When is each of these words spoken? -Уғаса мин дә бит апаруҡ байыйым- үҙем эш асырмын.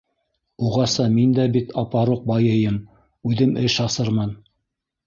-Уғаса 0.69 1.05
мин 1.17 1.35
дә 1.39 1.45
бит 1.57 1.75
апаруҡ 1.83 2.27
байыйым- 2.33 2.81
үҙем 3.33 3.57
эш 3.69 3.79
асырмын. 3.89 4.35